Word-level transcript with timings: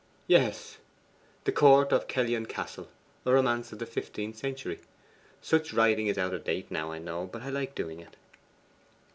'Yes; 0.25 0.79
THE 1.43 1.51
COURT 1.51 1.91
OF 1.91 2.07
KELLYON 2.07 2.47
CASTLE; 2.47 2.89
a 3.23 3.31
romance 3.31 3.71
of 3.71 3.77
the 3.77 3.85
fifteenth 3.85 4.35
century. 4.35 4.79
Such 5.43 5.73
writing 5.73 6.07
is 6.07 6.17
out 6.17 6.33
of 6.33 6.43
date 6.43 6.71
now, 6.71 6.91
I 6.91 6.97
know; 6.97 7.27
but 7.31 7.43
I 7.43 7.49
like 7.51 7.75
doing 7.75 7.99
it. 7.99 8.15